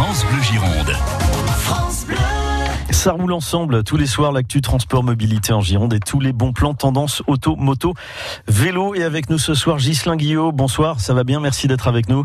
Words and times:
France 0.00 0.24
Bleu 0.26 0.40
Gironde. 0.40 0.92
Ça 2.92 3.10
roule 3.10 3.32
ensemble 3.32 3.82
tous 3.82 3.96
les 3.96 4.06
soirs 4.06 4.30
l'actu 4.30 4.60
transport 4.60 5.02
mobilité 5.02 5.52
en 5.52 5.60
Gironde 5.60 5.92
et 5.92 5.98
tous 5.98 6.20
les 6.20 6.32
bons 6.32 6.52
plans 6.52 6.72
tendance 6.72 7.24
auto, 7.26 7.56
moto, 7.56 7.94
vélo. 8.46 8.94
Et 8.94 9.02
avec 9.02 9.28
nous 9.28 9.38
ce 9.38 9.54
soir 9.54 9.78
Ghislain 9.78 10.14
Guillot. 10.14 10.52
Bonsoir, 10.52 11.00
ça 11.00 11.14
va 11.14 11.24
bien, 11.24 11.40
merci 11.40 11.66
d'être 11.66 11.88
avec 11.88 12.08
nous. 12.08 12.24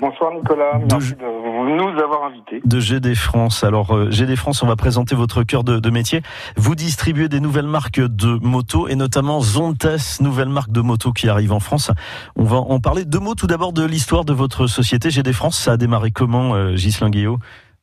Bonsoir 0.00 0.32
Nicolas, 0.32 0.78
merci 0.78 1.16
de, 1.16 1.24
nous 1.24 2.00
avoir 2.00 2.26
invités. 2.26 2.60
De 2.64 2.78
GD 2.78 3.16
France. 3.16 3.64
Alors 3.64 3.96
euh, 3.96 4.10
GD 4.10 4.36
France, 4.36 4.62
on 4.62 4.68
va 4.68 4.76
présenter 4.76 5.16
votre 5.16 5.42
cœur 5.42 5.64
de, 5.64 5.90
métier. 5.90 6.20
Vous 6.56 6.76
distribuez 6.76 7.28
des 7.28 7.40
nouvelles 7.40 7.66
marques 7.66 7.98
de 7.98 8.38
motos 8.40 8.86
et 8.86 8.94
notamment 8.94 9.40
Zontes, 9.40 10.20
nouvelle 10.20 10.50
marque 10.50 10.70
de 10.70 10.82
moto 10.82 11.12
qui 11.12 11.28
arrive 11.28 11.52
en 11.52 11.58
France. 11.58 11.90
On 12.36 12.44
va 12.44 12.58
en 12.58 12.78
parler. 12.78 13.04
Deux 13.06 13.18
mots 13.18 13.34
tout 13.34 13.48
d'abord 13.48 13.72
de 13.72 13.84
l'histoire 13.84 14.24
de 14.24 14.32
votre 14.32 14.68
société 14.68 15.10
GD 15.10 15.32
France. 15.32 15.58
Ça 15.58 15.72
a 15.72 15.76
démarré 15.76 16.12
comment, 16.12 16.54
euh, 16.54 16.74
Ghislain 16.74 17.10
Guillot 17.10 17.38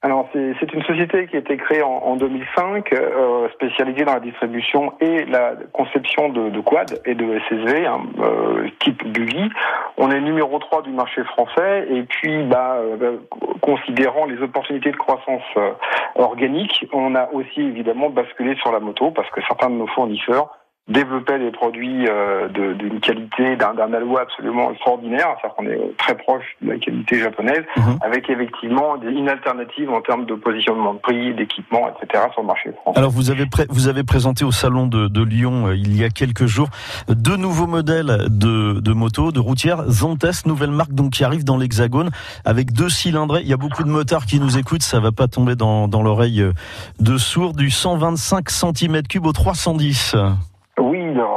alors 0.05 0.29
c'est 0.33 0.71
une 0.71 0.83
société 0.83 1.25
qui 1.25 1.35
a 1.35 1.39
été 1.39 1.57
créée 1.57 1.81
en, 1.81 2.15
2005, 2.15 2.93
euh, 2.93 3.49
spécialisée 3.55 4.05
dans 4.05 4.13
la 4.13 4.19
distribution 4.19 4.93
et 5.01 5.25
la 5.25 5.53
conception 5.73 6.29
de, 6.29 6.51
de 6.51 6.59
quad 6.59 7.01
et 7.05 7.15
de 7.15 7.39
SSV, 7.49 7.87
hein, 7.87 8.01
euh, 8.19 8.67
type 8.81 9.03
buggy. 9.11 9.49
On 9.97 10.11
est 10.11 10.19
numéro 10.19 10.59
3 10.59 10.81
du 10.81 10.91
marché 10.91 11.23
français 11.23 11.87
et 11.89 12.03
puis 12.03 12.43
bah, 12.43 12.75
euh, 12.75 13.17
considérant 13.61 14.25
les 14.25 14.41
opportunités 14.41 14.91
de 14.91 14.97
croissance 14.97 15.43
euh, 15.55 15.71
organique, 16.15 16.85
on 16.91 17.15
a 17.15 17.29
aussi 17.31 17.61
évidemment 17.61 18.09
basculé 18.09 18.55
sur 18.57 18.71
la 18.71 18.79
moto 18.79 19.11
parce 19.11 19.29
que 19.31 19.41
certains 19.47 19.69
de 19.69 19.75
nos 19.75 19.87
fournisseurs 19.87 20.49
développer 20.87 21.39
des 21.39 21.49
produits 21.49 22.07
euh, 22.07 22.47
d'une 22.49 22.99
qualité, 22.99 23.55
d'un 23.55 23.93
aloi 23.93 24.21
absolument 24.21 24.71
extraordinaire, 24.71 25.35
c'est-à-dire 25.41 25.55
qu'on 25.55 25.65
est 25.65 25.97
très 25.97 26.15
proche 26.15 26.43
de 26.61 26.69
la 26.69 26.77
qualité 26.77 27.19
japonaise, 27.19 27.63
mhm. 27.75 27.97
avec 28.01 28.29
effectivement 28.29 28.97
des, 28.97 29.07
une 29.07 29.27
alternative 29.27 29.89
en 29.89 30.01
termes 30.01 30.25
de 30.27 30.35
positionnement 30.35 30.93
de 30.93 30.99
prix, 30.99 31.33
d'équipement, 31.33 31.89
etc. 31.89 32.25
sur 32.33 32.41
le 32.41 32.47
marché 32.47 32.71
français. 32.73 32.99
Alors 32.99 33.09
vous 33.09 33.31
avez, 33.31 33.45
vous 33.69 33.87
avez 33.87 34.03
présenté 34.03 34.45
au 34.45 34.51
salon 34.51 34.85
de, 34.85 35.07
de 35.07 35.23
Lyon 35.23 35.67
euh, 35.67 35.75
il 35.75 35.97
y 35.97 36.03
a 36.03 36.09
quelques 36.09 36.45
jours 36.45 36.69
deux 37.09 37.37
nouveaux 37.37 37.67
modèles 37.67 38.27
de, 38.29 38.79
de 38.79 38.93
motos, 38.93 39.31
de 39.31 39.39
routières, 39.39 39.89
Zontes, 39.89 40.45
nouvelle 40.45 40.71
marque 40.71 40.93
donc 40.93 41.13
qui 41.13 41.23
arrive 41.23 41.43
dans 41.43 41.57
l'Hexagone 41.57 42.11
avec 42.43 42.73
deux 42.73 42.89
cylindrés. 42.89 43.41
Il 43.41 43.47
y 43.47 43.53
a 43.53 43.57
beaucoup 43.57 43.83
de 43.83 43.89
motards 43.89 44.27
qui 44.27 44.39
nous 44.39 44.57
écoutent, 44.59 44.83
ça 44.83 44.99
va 44.99 45.11
pas 45.11 45.27
tomber 45.27 45.55
dans, 45.55 45.87
dans 45.87 46.03
l'oreille 46.03 46.41
euh, 46.41 46.53
de 46.99 47.17
sourd, 47.17 47.53
du 47.53 47.71
125 47.71 48.49
cm3 48.49 49.25
au 49.25 49.31
310. 49.31 50.15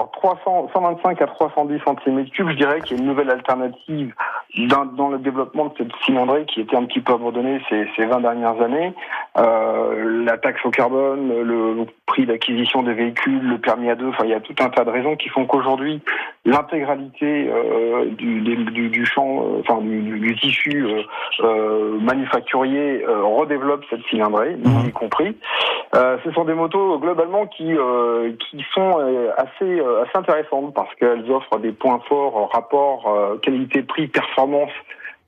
Oui, 0.08 0.28
alors 0.28 0.38
300, 0.44 0.70
125 0.72 1.22
à 1.22 1.26
310 1.26 1.78
cm3, 1.78 2.50
je 2.50 2.56
dirais 2.56 2.80
qu'il 2.80 2.96
y 2.96 3.00
a 3.00 3.02
une 3.02 3.08
nouvelle 3.08 3.30
alternative 3.30 4.14
dans, 4.68 5.08
le 5.08 5.18
développement 5.18 5.66
de 5.66 5.74
cette 5.78 5.92
cylindrée 6.04 6.44
qui 6.46 6.60
était 6.60 6.76
un 6.76 6.84
petit 6.84 7.00
peu 7.00 7.14
abandonnée 7.14 7.60
ces, 7.68 7.86
ces 7.96 8.06
20 8.06 8.20
dernières 8.20 8.60
années. 8.60 8.92
Euh, 9.38 10.24
la 10.24 10.38
taxe 10.38 10.64
au 10.64 10.70
carbone, 10.70 11.42
le 11.42 11.86
prix 12.06 12.26
d'acquisition 12.26 12.82
des 12.82 12.94
véhicules, 12.94 13.42
le 13.42 13.58
permis 13.58 13.90
à 13.90 13.94
deux, 13.94 14.08
enfin 14.08 14.24
il 14.24 14.30
y 14.30 14.34
a 14.34 14.40
tout 14.40 14.54
un 14.60 14.70
tas 14.70 14.84
de 14.84 14.90
raisons 14.90 15.16
qui 15.16 15.28
font 15.28 15.46
qu'aujourd'hui 15.46 16.02
l'intégralité 16.48 17.50
euh, 17.50 18.06
du, 18.06 18.40
du, 18.40 18.88
du, 18.88 19.06
champ, 19.06 19.42
euh, 19.42 19.60
enfin 19.60 19.80
du, 19.82 20.00
du 20.00 20.36
tissu 20.36 20.86
euh, 20.86 21.02
euh 21.40 21.98
manufacturier 22.00 23.04
euh, 23.04 23.22
redéveloppe 23.22 23.84
cette 23.90 24.02
cylindrée, 24.08 24.56
nous 24.56 24.88
y 24.88 24.92
compris. 24.92 25.36
ce 25.92 26.30
sont 26.32 26.44
des 26.44 26.54
motos 26.54 26.98
globalement 26.98 27.46
qui 27.46 27.70
qui 28.50 28.64
sont 28.74 28.92
assez 29.36 29.80
assez 29.80 30.16
intéressantes 30.16 30.74
parce 30.74 30.94
qu'elles 30.94 31.30
offrent 31.30 31.58
des 31.58 31.72
points 31.72 32.00
forts 32.08 32.50
rapport 32.52 33.02
qualité-prix 33.42 34.08
performance 34.08 34.72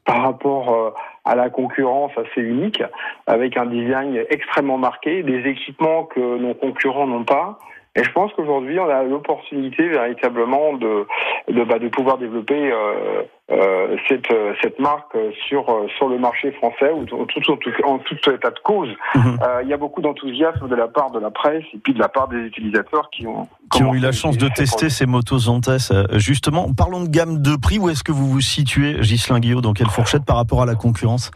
par 0.06 0.22
rapport 0.22 0.94
à 1.24 1.34
la 1.34 1.50
concurrence 1.50 2.12
assez 2.16 2.40
unique, 2.40 2.82
avec 3.26 3.56
un 3.56 3.66
design 3.66 4.24
extrêmement 4.30 4.78
marqué, 4.78 5.22
des 5.22 5.48
équipements 5.48 6.04
que 6.04 6.38
nos 6.38 6.54
concurrents 6.54 7.06
n'ont 7.06 7.24
pas. 7.24 7.58
Et 7.96 8.04
je 8.04 8.12
pense 8.12 8.32
qu'aujourd'hui, 8.34 8.78
on 8.78 8.88
a 8.88 9.02
l'opportunité 9.02 9.88
véritablement 9.88 10.74
de, 10.74 11.06
de, 11.48 11.64
bah, 11.64 11.80
de 11.80 11.88
pouvoir 11.88 12.18
développer 12.18 12.70
euh, 12.70 13.22
euh, 13.50 13.96
cette, 14.08 14.32
cette 14.62 14.78
marque 14.78 15.16
sur, 15.48 15.66
sur 15.96 16.08
le 16.08 16.18
marché 16.18 16.52
français, 16.52 16.92
ou 16.92 17.04
tout, 17.04 17.26
tout, 17.26 17.58
en 17.84 17.98
tout 17.98 18.14
état 18.30 18.50
de 18.50 18.60
cause. 18.62 18.90
Mhm. 19.16 19.38
Euh, 19.42 19.62
il 19.64 19.68
y 19.68 19.72
a 19.72 19.76
beaucoup 19.76 20.02
d'enthousiasme 20.02 20.68
de 20.68 20.74
la 20.76 20.86
part 20.86 21.10
de 21.10 21.18
la 21.18 21.32
presse 21.32 21.64
et 21.74 21.78
puis 21.78 21.92
de 21.92 21.98
la 21.98 22.08
part 22.08 22.28
des 22.28 22.38
utilisateurs 22.38 23.10
qui 23.10 23.26
ont, 23.26 23.48
qui 23.72 23.82
ont 23.82 23.92
eu 23.92 23.98
la 23.98 24.12
chance 24.12 24.38
de 24.38 24.48
tester 24.48 24.88
ces 24.88 25.06
motos 25.06 25.38
Zontes. 25.38 25.70
Justement, 26.12 26.72
parlons 26.72 27.02
de 27.02 27.08
gamme 27.08 27.42
de 27.42 27.56
prix. 27.56 27.80
Où 27.80 27.88
est-ce 27.88 28.04
que 28.04 28.12
vous 28.12 28.28
vous 28.28 28.40
situez, 28.40 29.00
Ghislain 29.00 29.40
Guillot, 29.40 29.62
dans 29.62 29.72
quelle 29.72 29.88
fourchette 29.88 30.24
par 30.24 30.36
rapport 30.36 30.62
à 30.62 30.66
la 30.66 30.76
concurrence? 30.76 31.32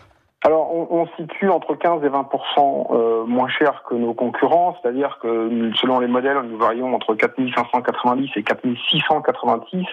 On, 1.05 1.19
on, 1.19 1.23
situe 1.23 1.51
entre 1.51 1.75
15 1.75 2.03
et 2.05 2.09
20% 2.09 2.87
euh, 2.91 3.25
moins 3.27 3.49
cher 3.49 3.83
que 3.89 3.95
nos 3.95 4.15
concurrents, 4.15 4.77
c'est-à-dire 4.81 5.19
que 5.23 5.71
selon 5.81 6.01
les 6.01 6.09
modèles, 6.09 6.39
nous 6.49 6.59
varions 6.59 6.95
entre 6.95 7.15
4590 7.15 8.31
et 8.37 8.43
4686 8.43 9.85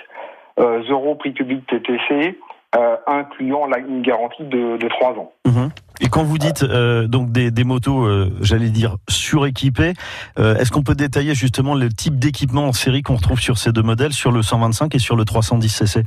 euh, 0.60 0.84
euros 0.90 1.16
prix 1.16 1.32
public 1.32 1.66
TTC, 1.68 2.40
euh, 2.76 2.96
incluant 3.08 3.68
une 3.78 4.02
garantie 4.02 4.44
de, 4.44 4.78
de 4.78 4.88
3 4.88 5.12
ans. 5.12 5.32
Mhm. 5.46 5.70
Et 6.02 6.08
quand 6.08 6.24
vous 6.24 6.38
dites 6.40 6.66
donc 6.66 7.32
des, 7.32 7.64
motos, 7.64 8.08
j'allais 8.42 8.70
dire 8.70 8.96
suréquipées, 9.08 9.94
est-ce 10.38 10.72
qu'on 10.72 10.82
peut 10.82 10.96
détailler 10.96 11.36
justement 11.36 11.76
le 11.76 11.90
type 11.90 12.18
d'équipement 12.18 12.64
en 12.64 12.74
série 12.74 13.04
qu'on 13.04 13.18
retrouve 13.18 13.40
sur 13.40 13.60
ces 13.60 13.72
deux 13.72 13.84
modèles, 13.84 14.12
sur 14.12 14.32
le 14.32 14.42
125 14.42 14.96
et 14.96 15.00
sur 15.00 15.16
le 15.16 15.26
310 15.26 15.70
cc 15.70 16.04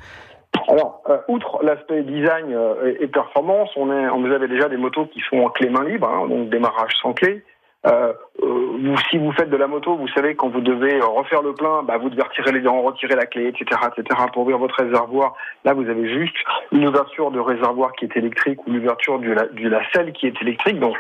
alors, 0.68 1.02
euh, 1.08 1.18
outre 1.28 1.62
l'aspect 1.62 2.02
design 2.02 2.52
euh, 2.52 2.94
et, 3.00 3.06
performance, 3.08 3.70
on, 3.76 3.90
est, 3.90 4.08
on 4.08 4.20
vous 4.20 4.32
avez 4.32 4.48
déjà 4.48 4.68
des 4.68 4.76
motos 4.76 5.06
qui 5.06 5.20
sont 5.28 5.38
en 5.38 5.50
clé 5.50 5.68
main 5.68 5.84
libre, 5.84 6.08
hein, 6.08 6.26
donc 6.28 6.48
démarrage 6.48 6.92
sans 7.02 7.12
clé. 7.12 7.42
Euh, 7.86 8.14
euh, 8.42 8.96
si 9.10 9.18
vous 9.18 9.32
faites 9.32 9.50
de 9.50 9.56
la 9.56 9.66
moto, 9.66 9.94
vous 9.96 10.08
savez 10.08 10.34
quand 10.34 10.48
vous 10.48 10.62
devez 10.62 11.00
refaire 11.00 11.42
le 11.42 11.52
plein, 11.52 11.82
bah, 11.82 11.98
vous 11.98 12.08
devez 12.08 12.22
retirer 12.22 12.52
les 12.52 12.60
dents, 12.60 12.80
retirer 12.80 13.14
la 13.14 13.26
clé, 13.26 13.48
etc., 13.48 13.78
etc. 13.88 14.20
Pour 14.32 14.42
ouvrir 14.42 14.58
votre 14.58 14.76
réservoir, 14.76 15.34
là 15.64 15.74
vous 15.74 15.88
avez 15.88 16.08
juste 16.08 16.36
une 16.74 16.86
ouverture 16.86 17.30
de 17.30 17.38
réservoir 17.38 17.92
qui 17.92 18.04
est 18.04 18.16
électrique 18.16 18.58
ou 18.66 18.72
l'ouverture 18.72 19.18
de 19.18 19.30
la, 19.30 19.46
de 19.46 19.68
la 19.68 19.80
selle 19.92 20.12
qui 20.12 20.26
est 20.26 20.42
électrique. 20.42 20.78
Donc 20.80 20.96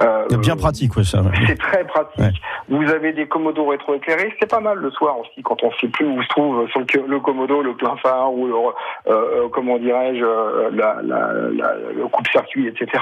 euh, 0.00 0.26
c'est 0.28 0.40
bien 0.40 0.56
pratique, 0.56 0.96
ouais, 0.96 1.04
ça. 1.04 1.22
C'est 1.46 1.58
très 1.58 1.84
pratique. 1.84 2.42
Vous 2.68 2.90
avez 2.90 3.12
des 3.12 3.26
commodos 3.26 3.66
rétroéclairés, 3.66 4.34
c'est 4.40 4.50
pas 4.50 4.60
mal 4.60 4.78
le 4.78 4.90
soir 4.90 5.18
aussi 5.18 5.42
quand 5.42 5.62
on 5.62 5.70
sait 5.80 5.88
plus 5.88 6.06
où 6.06 6.22
se 6.22 6.28
trouve 6.28 6.68
sur 6.68 6.80
le, 6.80 7.06
le 7.06 7.20
commodo, 7.20 7.62
le 7.62 7.74
plein 7.74 7.96
phare 7.96 8.32
ou 8.34 8.46
le, 8.46 8.54
euh, 9.08 9.48
comment 9.52 9.78
dirais-je, 9.78 10.24
la, 10.76 11.00
la, 11.02 11.50
la, 11.50 11.74
le 11.94 12.08
coupe-circuit, 12.08 12.66
etc 12.66 12.98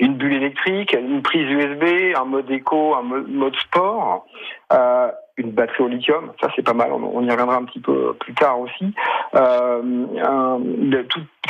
une 0.00 0.14
bulle 0.14 0.32
électrique, 0.32 0.94
une 0.94 1.22
prise 1.22 1.48
USB, 1.48 2.16
un 2.16 2.24
mode 2.24 2.50
éco, 2.50 2.94
un 2.94 3.02
mode 3.02 3.54
sport, 3.56 4.26
euh, 4.72 5.10
une 5.36 5.50
batterie 5.52 5.84
au 5.84 5.88
lithium, 5.88 6.32
ça 6.40 6.48
c'est 6.56 6.64
pas 6.64 6.72
mal, 6.72 6.90
on, 6.92 7.22
y 7.22 7.30
reviendra 7.30 7.56
un 7.56 7.64
petit 7.64 7.80
peu 7.80 8.14
plus 8.14 8.34
tard 8.34 8.58
aussi. 8.60 8.94
Euh, 9.34 9.82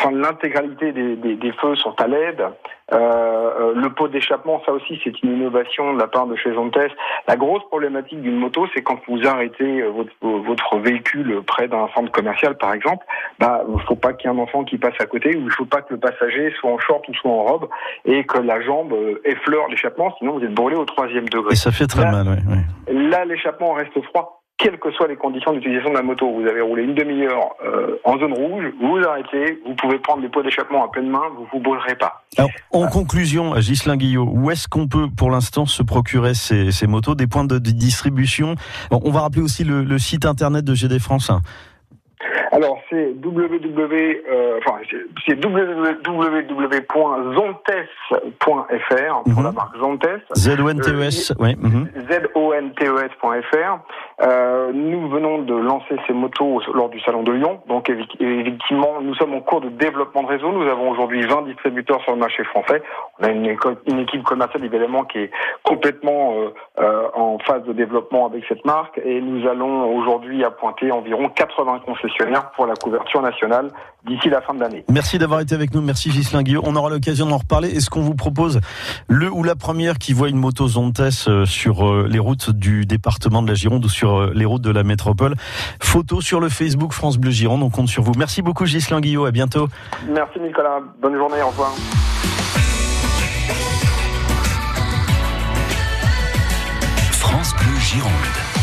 l'intégralité 0.09 0.93
des, 0.93 1.17
des, 1.17 1.37
des, 1.37 1.53
feux 1.53 1.75
sont 1.77 1.95
à 2.01 2.07
LED. 2.07 2.41
Euh, 2.93 2.97
euh, 2.97 3.75
le 3.75 3.91
pot 3.91 4.09
d'échappement, 4.09 4.63
ça 4.65 4.73
aussi, 4.73 5.01
c'est 5.05 5.23
une 5.23 5.37
innovation 5.37 5.95
de 5.95 5.99
la 5.99 6.09
part 6.09 6.27
de 6.27 6.35
chez 6.37 6.53
Zontes. 6.55 6.79
La 7.29 7.37
grosse 7.37 7.63
problématique 7.69 8.21
d'une 8.21 8.37
moto, 8.37 8.67
c'est 8.75 8.83
quand 8.83 8.99
vous 9.07 9.27
arrêtez 9.27 9.83
euh, 9.83 9.91
votre, 9.91 10.13
votre 10.23 10.79
véhicule 10.79 11.43
près 11.47 11.69
d'un 11.69 11.89
centre 11.95 12.11
commercial, 12.11 12.57
par 12.57 12.73
exemple, 12.73 13.05
bah, 13.39 13.63
il 13.69 13.81
faut 13.83 13.95
pas 13.95 14.13
qu'il 14.13 14.31
y 14.31 14.33
ait 14.33 14.37
un 14.37 14.41
enfant 14.41 14.65
qui 14.65 14.79
passe 14.79 14.95
à 14.99 15.07
côté, 15.07 15.37
ou 15.37 15.43
il 15.45 15.53
faut 15.53 15.67
pas 15.67 15.83
que 15.83 15.95
le 15.95 16.01
passager 16.01 16.53
soit 16.59 16.71
en 16.71 16.79
short 16.79 17.07
ou 17.09 17.15
soit 17.15 17.31
en 17.31 17.45
robe, 17.45 17.69
et 18.05 18.25
que 18.25 18.39
la 18.39 18.61
jambe 18.61 18.95
effleure 19.25 19.69
l'échappement, 19.69 20.15
sinon 20.19 20.39
vous 20.39 20.45
êtes 20.45 20.55
brûlé 20.55 20.77
au 20.77 20.85
troisième 20.85 21.29
degré. 21.29 21.53
Et 21.53 21.57
ça 21.57 21.71
fait 21.71 21.87
très 21.87 22.11
mal, 22.11 22.27
oui. 22.27 22.37
oui. 22.49 23.09
Là, 23.09 23.25
l'échappement 23.25 23.75
reste 23.75 24.01
froid 24.07 24.40
quelles 24.61 24.79
que 24.79 24.91
soient 24.93 25.09
les 25.09 25.17
conditions 25.17 25.53
d'utilisation 25.53 25.91
de 25.91 25.97
la 25.97 26.03
moto. 26.03 26.31
Vous 26.31 26.47
avez 26.47 26.61
roulé 26.61 26.83
une 26.83 26.95
demi-heure 26.95 27.55
euh, 27.65 27.97
en 28.05 28.19
zone 28.19 28.35
rouge, 28.35 28.65
vous 28.81 28.99
vous 28.99 29.05
arrêtez, 29.05 29.61
vous 29.67 29.75
pouvez 29.75 29.99
prendre 29.99 30.23
les 30.23 30.29
pots 30.29 30.43
d'échappement 30.43 30.85
à 30.85 30.89
pleine 30.89 31.09
main, 31.09 31.23
vous 31.37 31.47
vous 31.53 31.61
brûlerez 31.61 31.97
pas. 31.97 32.25
Alors, 32.37 32.51
en 32.73 32.87
conclusion, 32.87 33.55
Ghislain 33.55 33.97
Guillot, 33.97 34.29
où 34.31 34.51
est-ce 34.51 34.69
qu'on 34.69 34.87
peut 34.87 35.09
pour 35.17 35.31
l'instant 35.31 35.65
se 35.65 35.83
procurer 35.83 36.35
ces, 36.35 36.71
ces, 36.73 36.87
motos, 36.87 37.15
des 37.15 37.27
points 37.27 37.45
de, 37.45 37.59
distribution 37.59 38.55
On 38.91 39.11
va 39.11 39.21
rappeler 39.21 39.43
aussi 39.43 39.65
le, 39.65 39.83
le, 39.83 39.99
site 39.99 40.27
internet 40.27 40.65
de 40.65 40.75
GD 40.75 40.99
France. 40.99 41.31
Alors 42.53 42.79
c'est 42.91 43.15
www, 43.23 44.23
euh, 44.29 44.59
enfin 44.59 44.81
c'est 45.25 45.45
www.zontes.fr 45.45 46.43
pour 49.33 49.43
la 49.43 49.53
marque 49.53 49.77
Zontes. 49.79 50.09
Z 50.35 50.61
O 50.61 50.69
N 50.69 50.81
T 50.81 50.91
E 50.91 51.03
S, 51.03 51.33
oui. 51.39 51.57
Z 52.11 52.29
O 52.35 52.53
N 52.53 52.73
T 52.75 52.87
E. 52.87 53.09
Euh, 54.23 54.73
nous 54.73 55.09
venons 55.09 55.39
de 55.43 55.55
lancer 55.55 55.97
ces 56.07 56.13
motos 56.13 56.61
lors 56.75 56.89
du 56.89 57.01
salon 57.01 57.23
de 57.23 57.33
Lyon. 57.33 57.61
Donc 57.69 57.89
effectivement, 57.89 59.01
nous 59.01 59.15
sommes 59.15 59.35
en 59.35 59.41
cours 59.41 59.61
de 59.61 59.69
développement 59.69 60.25
de 60.25 60.29
réseau. 60.29 60.51
Nous 60.51 60.69
avons 60.69 60.91
aujourd'hui 60.91 61.25
20 61.27 61.43
distributeurs 61.43 62.03
sur 62.03 62.13
le 62.13 62.19
marché 62.19 62.43
français. 62.45 62.83
On 63.21 63.25
a 63.25 63.31
une, 63.31 63.57
une 63.87 63.99
équipe 64.01 64.25
commerciale 64.25 64.65
évidemment 64.65 65.05
qui 65.05 65.19
est 65.19 65.31
complètement 65.63 66.35
euh, 66.35 66.49
euh, 66.81 67.09
en 67.15 67.39
phase 67.39 67.63
de 67.65 67.73
développement 67.73 68.27
avec 68.27 68.45
cette 68.49 68.65
marque 68.65 69.01
et 69.05 69.21
nous 69.21 69.49
allons 69.49 69.97
aujourd'hui 69.97 70.45
appointer 70.45 70.91
environ 70.91 71.29
80 71.29 71.81
concessionnaires 71.87 72.40
partenaire 72.41 72.51
pour 72.57 72.67
la 72.67 72.75
couverture 72.75 73.23
nationale 73.23 73.71
d'ici 74.07 74.29
la 74.31 74.41
fin 74.41 74.55
de 74.55 74.61
l'année. 74.61 74.85
Merci 74.89 75.19
d'avoir 75.19 75.41
été 75.41 75.55
avec 75.55 75.75
nous. 75.75 75.83
Merci 75.83 76.11
Gislain 76.11 76.43
Guillaume. 76.43 76.65
On 76.67 76.77
aura 76.77 76.91
l'occasion 76.91 77.27
d'en 77.27 77.39
reparler. 77.39 77.69
Est-ce 77.69 77.91
qu'on 77.91 78.01
vous 78.01 78.15
propose 78.15 78.61
le 79.09 79.31
ou 79.31 79.43
la 79.43 79.55
première 79.55 79.99
qui 79.99 80.13
voit 80.13 80.29
une 80.29 80.39
moto 80.39 80.69
Zontes 80.69 81.01
euh, 81.29 81.45
sur 81.45 81.89
euh, 81.89 82.07
les 82.09 82.19
routes 82.19 82.51
du 82.51 82.87
département 82.87 83.43
de 83.43 83.49
la 83.49 83.55
Gironde 83.55 83.85
ou 83.85 83.89
sur 83.89 84.19
euh, 84.19 84.33
les 84.35 84.45
routes 84.45 84.63
de 84.63 84.71
la 84.71 84.83
métropole? 84.83 85.35
Photo 85.83 86.21
sur 86.21 86.41
le 86.41 86.49
Facebook 86.49 86.93
France 86.93 87.19
Bleu 87.19 87.31
Gironde. 87.31 87.63
On 87.63 87.71
compte 87.71 87.89
sur 87.89 88.03
vous. 88.03 88.13
Merci 88.17 88.43
beaucoup 88.43 88.67
Gislain 88.67 89.01
Guillaume. 89.01 89.27
À 89.27 89.31
bientôt. 89.31 89.69
Merci 90.09 90.41
Nicolas. 90.41 90.81
Bonne 91.01 91.17
journée. 91.17 91.43
Au 91.43 91.49
revoir. 91.49 91.73
France 97.11 97.55
Bleu 97.57 97.79
Gironde. 97.79 98.60